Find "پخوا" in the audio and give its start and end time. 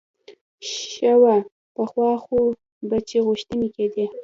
1.75-2.11